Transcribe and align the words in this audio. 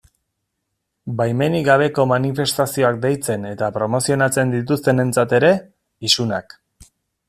Baimenik 1.19 1.67
gabeko 1.67 2.07
manifestazioak 2.13 2.99
deitzen 3.05 3.47
eta 3.53 3.71
promozionatzen 3.79 4.59
dituztenentzat 4.59 5.41
ere, 5.43 5.57
isunak. 6.13 6.63